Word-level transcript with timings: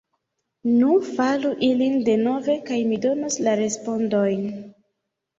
Nu, 0.67 0.93
faru 1.17 1.51
ilin 1.67 1.97
denove 2.07 2.55
kaj 2.69 2.79
mi 2.93 2.97
donos 3.03 3.37
la 3.49 3.53
respondojn. 3.61 4.49